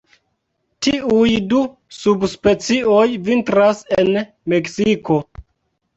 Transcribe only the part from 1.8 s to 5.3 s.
subspecioj vintras en Meksiko.